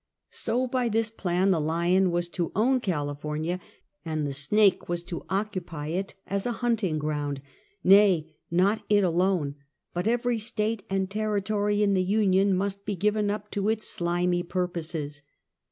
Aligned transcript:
So 0.31 0.65
by 0.65 0.89
this 0.89 1.11
plan 1.11 1.51
the 1.51 1.59
lion 1.61 2.09
was 2.09 2.27
to 2.29 2.51
own 2.55 2.79
California, 2.79 3.59
and 4.03 4.25
the 4.25 4.33
snake 4.33 4.89
was 4.89 5.03
to 5.03 5.23
occupy 5.29 5.89
it 5.89 6.15
as 6.25 6.47
a 6.47 6.53
hunting 6.65 6.97
ground; 6.97 7.39
nay, 7.83 8.33
not 8.49 8.81
it 8.89 9.03
alone, 9.03 9.57
but 9.93 10.07
every 10.07 10.39
State 10.39 10.81
and 10.89 11.07
Territory 11.07 11.83
in 11.83 11.93
the 11.93 12.03
Union 12.03 12.55
must 12.57 12.83
be 12.83 12.95
given 12.95 13.29
up 13.29 13.51
to 13.51 13.69
its 13.69 13.87
slimy 13.87 14.41
purposes. 14.41 15.21